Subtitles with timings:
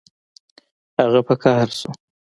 [1.01, 1.89] هغه په قهر شو